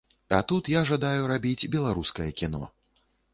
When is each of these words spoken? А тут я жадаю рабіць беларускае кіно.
А 0.35 0.37
тут 0.51 0.69
я 0.75 0.79
жадаю 0.91 1.27
рабіць 1.33 1.69
беларускае 1.75 2.27
кіно. 2.41 2.63